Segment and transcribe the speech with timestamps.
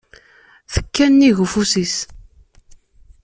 [0.73, 1.95] Tekka nnig ufus-is.